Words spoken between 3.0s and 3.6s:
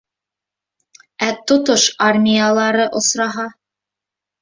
осраһа?